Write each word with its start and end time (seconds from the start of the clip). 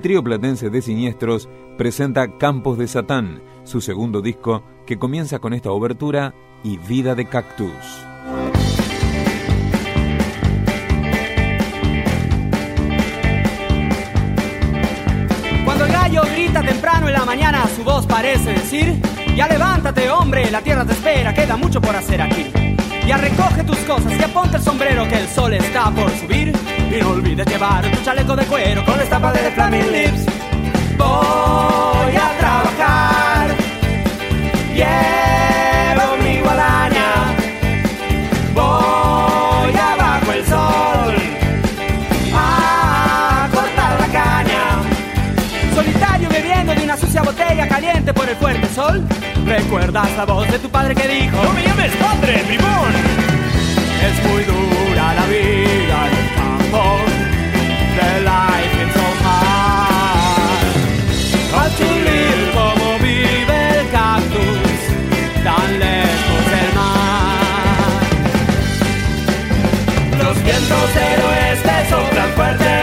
El 0.00 0.02
trío 0.02 0.24
platense 0.24 0.70
de 0.70 0.80
Siniestros 0.80 1.46
presenta 1.76 2.38
Campos 2.38 2.78
de 2.78 2.88
Satán, 2.88 3.42
su 3.64 3.82
segundo 3.82 4.22
disco 4.22 4.62
que 4.86 4.98
comienza 4.98 5.40
con 5.40 5.52
esta 5.52 5.72
obertura 5.72 6.34
y 6.64 6.78
Vida 6.78 7.14
de 7.14 7.26
Cactus. 7.26 7.68
Cuando 15.66 15.84
el 15.84 15.92
gallo 15.92 16.22
grita 16.32 16.62
temprano 16.62 17.08
en 17.08 17.12
la 17.12 17.26
mañana, 17.26 17.66
su 17.76 17.84
voz 17.84 18.06
parece 18.06 18.54
decir, 18.54 19.02
ya 19.36 19.48
levántate 19.48 20.08
hombre, 20.08 20.50
la 20.50 20.62
tierra 20.62 20.86
te 20.86 20.92
espera, 20.92 21.34
queda 21.34 21.58
mucho 21.58 21.78
por 21.78 21.94
hacer 21.94 22.22
aquí. 22.22 22.50
Ya 23.06 23.18
recoge 23.18 23.64
tus 23.64 23.78
cosas, 23.80 24.14
y 24.14 24.32
ponte 24.32 24.56
el 24.56 24.62
sombrero 24.62 25.06
que 25.08 25.18
el 25.18 25.28
sol 25.28 25.52
está 25.52 25.90
por 25.90 26.08
subir. 26.12 26.54
Y 26.90 27.00
no 27.00 27.10
olvides 27.10 27.46
llevar 27.46 27.88
tu 27.88 28.02
chaleco 28.02 28.34
de 28.34 28.44
cuero 28.46 28.84
con 28.84 29.00
estampa 29.00 29.32
de 29.32 29.50
Flaming 29.52 29.92
Lips. 29.92 30.26
Voy 30.98 32.16
a 32.16 32.38
trabajar. 32.38 33.48
Llevo 34.74 36.16
mi 36.24 36.40
guadaña. 36.40 37.08
Voy 38.54 39.72
abajo 39.76 40.32
el 40.32 40.46
sol. 40.46 41.14
A 42.34 43.48
cortar 43.52 44.00
la 44.00 44.06
caña. 44.08 44.82
Solitario 45.74 46.28
bebiendo 46.28 46.74
de 46.74 46.82
una 46.82 46.96
sucia 46.96 47.22
botella 47.22 47.68
caliente 47.68 48.12
por 48.12 48.28
el 48.28 48.34
fuerte 48.34 48.66
sol. 48.74 49.00
¿Recuerdas 49.46 50.08
la 50.16 50.24
voz 50.24 50.50
de 50.50 50.58
tu 50.58 50.68
padre 50.68 50.96
que 50.96 51.06
dijo? 51.06 51.36
¡No 51.40 51.52
me 51.52 51.62
llames 51.62 51.92
padre! 51.96 52.42
Es 54.02 54.24
muy 54.26 54.42
dura 54.44 55.14
la 55.14 55.26
vida 55.26 56.19
en 56.70 56.76
el 56.76 56.78
campo. 56.78 56.82
The 57.96 58.20
life 58.24 58.76
is 58.82 58.92
so 58.94 59.06
hard. 59.24 60.66
How 61.52 61.68
to 61.68 61.88
live 62.06 62.52
como 62.54 62.98
vive 62.98 63.58
el 63.78 63.90
cactus, 63.90 64.80
tan 65.44 65.68
lejos 65.78 66.44
del 66.52 66.70
mar. 66.74 67.90
Los 70.22 70.36
vientos 70.44 70.94
del 70.94 71.20
oeste 71.28 71.74
soplan 71.90 72.30
fuerte, 72.36 72.74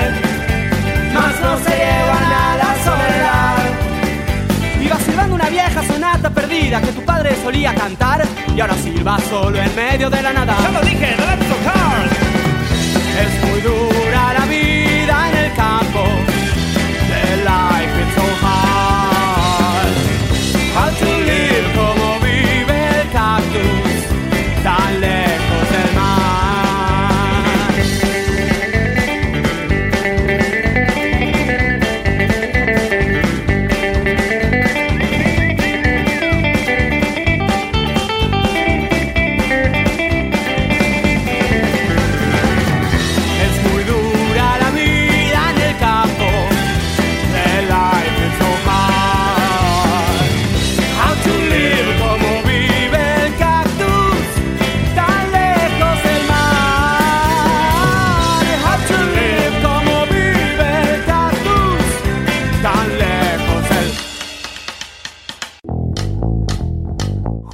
mas 1.14 1.36
no 1.42 1.58
se 1.60 1.70
llevan 1.70 2.32
a 2.32 2.58
la 2.58 2.72
soledad. 2.84 3.58
Iba 4.82 4.98
silbando 5.00 5.36
una 5.36 5.50
vieja 5.50 5.82
sonata 5.84 6.30
perdida 6.30 6.82
que 6.82 6.92
tu 6.92 7.02
padre 7.04 7.36
solía 7.44 7.74
cantar 7.74 8.26
y 8.56 8.60
ahora 8.60 8.76
silba 8.76 9.18
solo 9.30 9.58
en 9.58 9.76
medio 9.76 10.10
de 10.10 10.22
la 10.22 10.34
nada. 10.34 10.56
¡Ya 10.62 10.72
lo 10.72 10.82
dije! 10.82 11.16
¡No 11.18 11.26
tocar! 11.56 12.17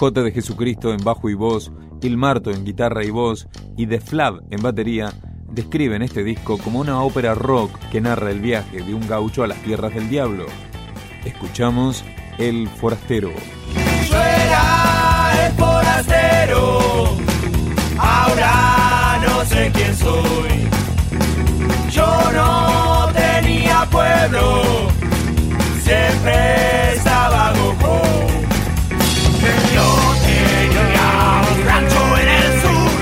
J 0.04 0.22
de 0.22 0.34
Jesucristo 0.34 0.92
en 0.92 1.02
bajo 1.02 1.30
y 1.30 1.34
voz, 1.34 1.72
Il 2.02 2.18
Marto 2.18 2.52
en 2.52 2.66
guitarra 2.66 3.06
y 3.06 3.10
voz 3.10 3.48
y 3.78 3.88
The 3.88 4.02
Flav 4.02 4.42
en 4.50 4.62
batería 4.62 5.14
describen 5.50 6.02
este 6.02 6.26
disco 6.26 6.58
como 6.58 6.82
una 6.82 7.02
ópera 7.02 7.34
rock 7.36 7.72
que 7.90 8.02
narra 8.02 8.30
el 8.30 8.42
viaje 8.42 8.84
de 8.84 8.94
un 8.94 9.08
gaucho 9.08 9.46
a 9.46 9.48
las 9.48 9.58
tierras 9.64 9.94
del 9.94 10.10
diablo. 10.10 10.46
Escuchamos 11.24 12.04
El 12.38 12.68
Forastero. 12.68 13.32
Yo 14.10 14.18
era 14.18 15.46
el 15.48 15.54
forastero, 15.54 17.16
ahora 17.98 19.22
no 19.26 19.46
sé 19.46 19.72
quién 19.74 19.96
soy. 19.96 20.70
Yo 21.92 22.32
no 22.34 23.08
tenía 23.14 23.88
pueblo, 23.90 24.64
siempre 25.82 26.94
estaba 26.94 27.54
gojo. 27.54 28.53
Yo 29.74 29.88
tenía 30.26 31.10
un 31.52 31.60
rancho 31.66 32.02
en 32.22 32.28
el 32.28 32.48
sur, 32.62 33.02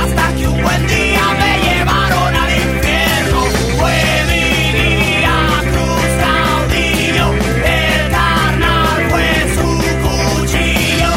hasta 0.00 0.24
que 0.36 0.44
un 0.48 0.58
buen 0.62 0.82
día 0.86 1.24
me 1.40 1.52
llevaron 1.64 2.34
al 2.34 2.50
infierno. 2.50 3.40
Fue 3.78 3.98
mi 4.28 4.46
día 4.78 5.36
cruzado, 5.72 6.56
dios. 6.72 7.34
El 7.64 8.00
carnal 8.10 9.00
fue 9.10 9.30
su 9.56 9.68
cuchillo. 10.02 11.14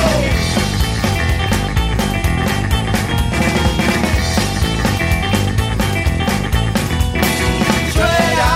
Soy 7.93 8.25
ya 8.39 8.55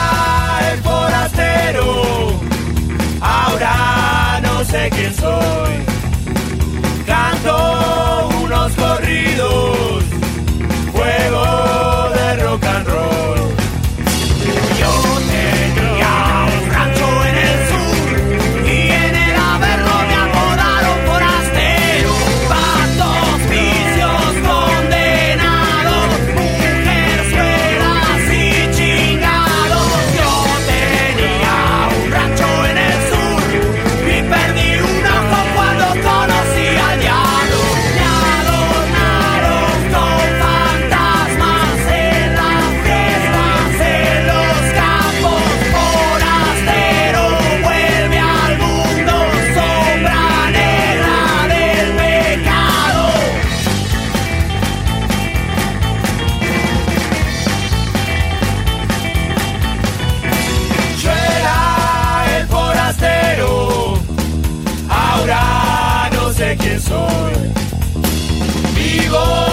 el 0.72 0.78
forastero, 0.80 1.88
ahora 3.22 3.74
no 4.44 4.64
sé 4.66 4.90
quién 4.94 5.14
soy. 5.16 5.65
sé 66.36 66.58
quién 66.60 66.82
soy. 66.82 67.34
Vivo 68.76 69.45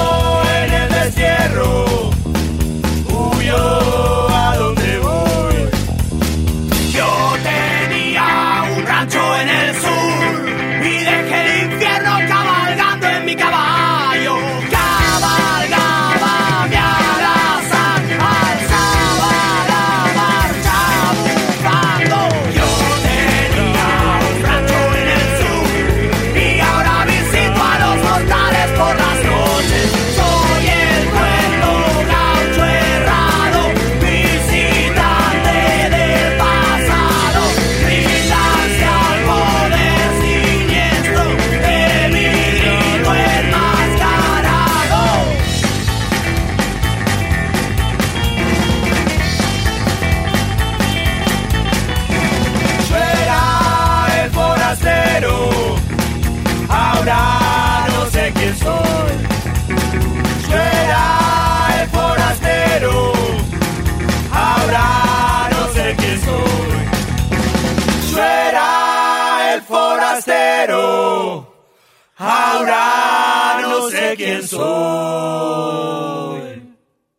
cobrar, 72.22 73.62
no 73.62 73.90
sé 73.90 74.14
quién 74.16 74.42
soy. 74.46 75.82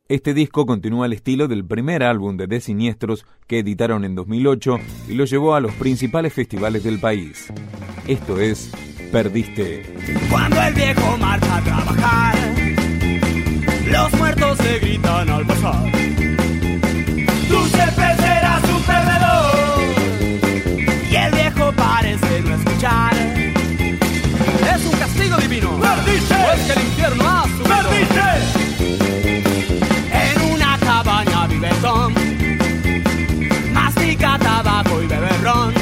Este 0.10 0.34
disco 0.34 0.66
continúa 0.66 1.06
el 1.08 1.14
estilo 1.14 1.48
del 1.48 1.66
primer 1.66 2.04
álbum 2.04 2.38
de 2.38 2.48
The 2.48 2.62
Siniestros 2.62 3.26
que 3.48 3.60
editaron 3.60 4.06
en 4.06 4.16
2008 4.16 4.78
y 5.10 5.14
lo 5.14 5.26
llevó 5.26 5.56
a 5.56 5.60
los 5.60 5.74
principales 5.74 6.34
festivales 6.34 6.84
del 6.84 7.00
país. 7.00 7.52
Esto 8.08 8.40
es 8.40 8.72
Perdiste. 9.12 9.84
Cuando 10.30 10.62
el 10.62 10.74
viejo 10.74 11.18
marcha 11.18 11.58
a 11.58 11.64
trabajar, 11.64 12.36
los 13.86 14.14
muertos 14.14 14.58
se 14.58 14.80
gritan 14.80 15.30
al 15.30 15.46
pasar. 15.46 15.92
Tú 17.48 17.66
siempre 17.68 18.16
serás 18.18 18.64
un 18.70 18.82
perdedor. 18.84 19.54
Y 21.12 21.16
el 21.16 21.32
viejo 21.32 21.72
parece 21.74 22.42
no 22.42 22.56
escuchar. 22.56 23.43
Que 25.94 26.74
el 26.74 26.82
infierno 26.82 27.24
ha 27.30 27.44
subido. 27.44 27.66
¡Perdiste! 27.66 28.30
En 30.12 30.42
una 30.52 30.78
cabaña 30.80 31.46
vive 31.48 31.70
Tom. 31.82 32.14
Mastica 33.74 34.40
tabaco 34.40 35.04
y 35.04 35.08
bebe 35.08 35.30
ron. 35.44 35.74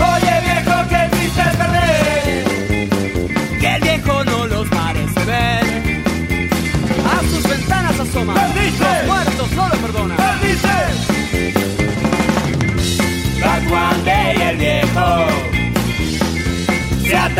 Oye 0.00 0.40
viejo, 0.42 0.88
qué 0.88 1.08
triste 1.10 1.40
es 1.40 1.56
perder. 1.56 2.46
Y 3.60 3.64
el 3.64 3.80
viejo 3.80 4.24
no 4.24 4.46
los 4.46 4.68
parece 4.68 5.24
ver. 5.24 5.64
A 7.06 7.20
sus 7.30 7.42
ventanas 7.48 8.00
asoma. 8.00 8.34
¡Perdiste! 8.34 8.84
Los 8.84 9.06
muertos 9.06 9.52
no 9.52 9.68
lo 9.68 9.76
perdonan. 9.76 10.16
¡Perdiste! 10.16 10.76
Back 13.40 13.70
one 13.70 14.04
day 14.04 14.42
el 14.42 14.56
viejo. 14.56 15.26
Se 17.08 17.14
las 17.14 17.30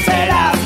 será 0.00 0.57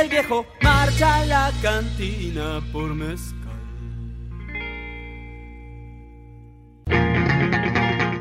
el 0.00 0.08
viejo 0.08 0.46
marcha 0.62 1.16
a 1.16 1.26
la 1.26 1.50
cantina 1.62 2.60
por 2.72 2.94
mezcal. 2.94 3.36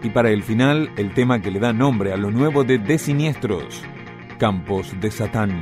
Y 0.03 0.09
para 0.09 0.29
el 0.29 0.43
final, 0.43 0.91
el 0.97 1.13
tema 1.13 1.41
que 1.41 1.51
le 1.51 1.59
da 1.59 1.73
nombre 1.73 2.13
a 2.13 2.17
lo 2.17 2.31
nuevo 2.31 2.63
de 2.63 2.79
The 2.79 2.97
Siniestros, 2.97 3.83
Campos 4.37 4.93
de 5.01 5.09
Satán. 5.11 5.61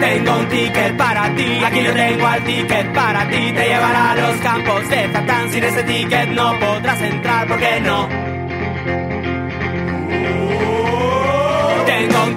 Tengo 0.00 0.38
un 0.38 0.48
ticket 0.48 0.96
para 0.96 1.34
ti, 1.34 1.60
aquí 1.64 1.80
lo 1.82 1.92
tengo 1.92 2.26
al 2.26 2.42
ticket 2.42 2.92
para 2.94 3.28
ti. 3.28 3.52
Te 3.54 3.68
llevará 3.68 4.12
a 4.12 4.14
los 4.16 4.36
campos 4.40 4.88
de 4.88 5.12
Satán. 5.12 5.50
Sin 5.50 5.62
ese 5.62 5.82
ticket 5.82 6.28
no 6.30 6.58
podrás 6.58 7.00
entrar, 7.02 7.46
¿por 7.46 7.58
qué 7.58 7.80
no? 7.82 8.19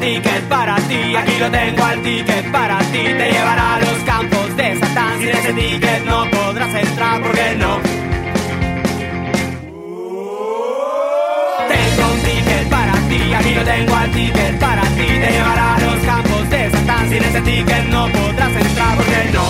Ticket 0.04 0.44
para 0.50 0.76
ti, 0.90 1.16
aquí 1.16 1.36
lo 1.40 1.50
tengo 1.50 1.84
al 1.84 2.02
ticket 2.02 2.52
para 2.52 2.78
ti. 2.92 3.04
Te 3.20 3.32
llevará 3.32 3.76
a 3.76 3.80
los 3.80 3.98
campos 4.06 4.58
de 4.58 4.78
Satán. 4.80 5.20
Sin 5.20 5.30
ese 5.30 5.54
ticket 5.54 6.06
no 6.06 6.30
podrás 6.30 6.76
entrar, 6.76 7.22
¿por 7.22 7.32
qué 7.32 7.56
no? 7.56 7.80
Tengo 11.74 12.04
un 12.14 12.20
ticket 12.28 12.70
para 12.70 12.94
ti, 13.10 13.34
aquí 13.34 13.54
lo 13.56 13.64
tengo 13.64 13.96
al 13.96 14.12
ticket 14.12 14.60
para 14.60 14.82
ti. 14.98 15.08
Te 15.24 15.30
llevará 15.36 15.76
a 15.76 15.80
los 15.80 16.00
campos 16.12 16.50
de 16.50 16.72
Satán. 16.72 17.10
Sin 17.10 17.24
ese 17.24 17.42
ticket 17.42 17.86
no 17.96 18.08
podrás 18.10 18.54
entrar, 18.66 18.96
¿por 18.98 19.06
qué 19.06 19.22
no? 19.34 19.46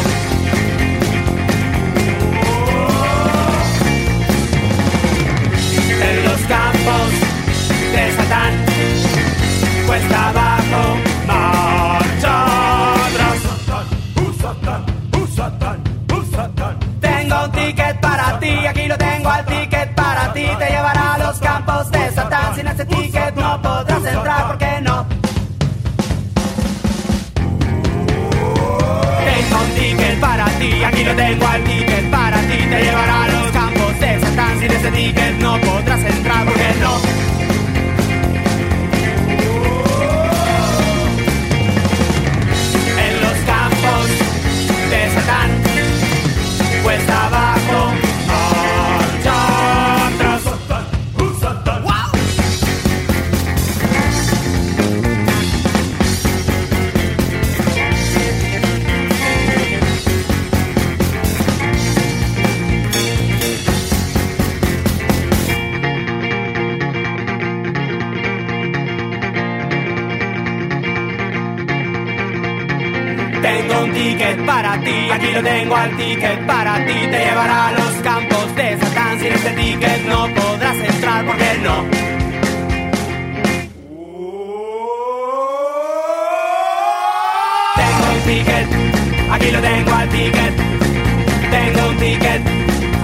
En 6.10 6.24
los 6.26 6.42
campos 6.42 7.10
de 7.94 8.04
Satán, 8.18 8.54
cuesta 9.88 10.43
Te 20.60 20.70
llevará 20.70 21.14
a 21.14 21.18
los 21.18 21.40
campos 21.40 21.92
de 21.92 22.12
Satán. 22.12 22.56
Sin 22.56 22.68
ese 22.68 22.86
ticket 22.86 23.36
no 23.36 23.62
podrás 23.62 24.06
entrar, 24.06 24.48
¿por 24.48 24.58
qué 24.58 24.82
no? 24.82 25.06
Tengo 29.26 29.62
un 29.64 29.70
ticket 29.76 30.20
para 30.20 30.46
ti, 30.60 30.84
aquí 30.84 31.04
lo 31.04 31.16
tengo 31.16 31.48
al 31.48 31.64
ticket 31.64 32.12
para 32.12 32.38
ti. 32.42 32.58
Te 32.58 32.84
llevará 32.84 33.24
a 33.24 33.28
los 33.28 33.52
campos 33.52 34.00
de 34.00 34.20
Satán. 34.20 34.60
Sin 34.60 34.72
ese 34.72 34.92
ticket 34.92 35.34
no 35.40 35.53
Tengo 73.54 73.84
un 73.84 73.94
ticket 73.94 74.46
para 74.48 74.80
ti, 74.82 75.12
aquí 75.12 75.28
lo 75.32 75.44
tengo 75.44 75.76
al 75.76 75.96
ticket 75.96 76.48
para 76.48 76.84
ti. 76.88 76.94
Te 77.12 77.20
llevará 77.24 77.68
a 77.68 77.72
los 77.74 77.92
campos 78.02 78.56
de 78.56 78.78
Satán. 78.80 79.20
Sin 79.20 79.32
este 79.32 79.52
ticket 79.52 80.06
no 80.08 80.28
podrás 80.34 80.76
entrar, 80.78 81.24
¿por 81.24 81.38
qué 81.38 81.60
no? 81.62 81.76
Tengo 87.76 88.06
un 88.16 88.22
ticket, 88.26 88.68
aquí 89.32 89.52
lo 89.52 89.62
tengo 89.62 89.94
al 89.94 90.10
ticket. 90.10 90.54
Tengo 91.52 91.90
un 91.90 91.98
ticket, 91.98 92.42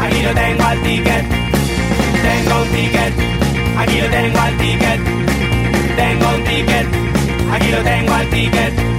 aquí 0.01 0.21
lo 0.23 0.33
tengo 0.33 0.63
al 0.63 0.81
ticket. 0.81 1.25
Tengo 2.27 2.61
un 2.63 2.69
ticket, 2.69 3.13
aquí 3.77 4.01
lo 4.01 4.09
tengo 4.09 4.39
al 4.39 4.57
ticket. 4.57 4.99
Tengo 5.95 6.27
un 6.35 6.43
ticket, 6.43 6.87
aquí 7.53 7.67
lo 7.71 7.83
tengo 7.83 8.13
al 8.15 8.27
ticket. 8.29 8.98